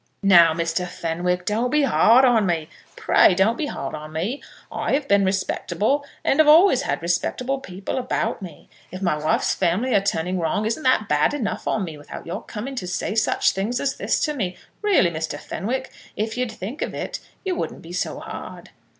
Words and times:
"Now, 0.23 0.51
Mr. 0.55 0.87
Fenwick, 0.87 1.45
don't 1.45 1.69
be 1.69 1.83
hard 1.83 2.25
on 2.25 2.47
me; 2.47 2.69
pray 2.95 3.35
don't 3.35 3.55
be 3.55 3.67
hard 3.67 3.93
on 3.93 4.11
me. 4.11 4.41
I 4.71 4.93
have 4.93 5.07
been 5.07 5.23
respectable, 5.23 6.03
and 6.23 6.39
have 6.39 6.47
always 6.47 6.81
had 6.81 7.03
respectable 7.03 7.59
people 7.59 7.99
about 7.99 8.41
me. 8.41 8.67
If 8.91 9.03
my 9.03 9.15
wife's 9.15 9.53
family 9.53 9.93
are 9.93 10.01
turning 10.01 10.39
wrong, 10.39 10.65
isn't 10.65 10.81
that 10.81 11.07
bad 11.07 11.35
enough 11.35 11.67
on 11.67 11.83
me 11.83 11.99
without 11.99 12.25
your 12.25 12.41
coming 12.41 12.73
to 12.77 12.87
say 12.87 13.13
such 13.13 13.51
things 13.51 13.79
as 13.79 13.97
this 13.97 14.19
to 14.21 14.33
me? 14.33 14.57
Really, 14.81 15.11
Mr. 15.11 15.37
Fenwick, 15.39 15.91
if 16.15 16.35
you'd 16.35 16.51
think 16.51 16.81
of 16.81 16.95
it, 16.95 17.19
you 17.45 17.53
wouldn't 17.53 17.83
be 17.83 17.93
so 17.93 18.21
hard." 18.21 18.71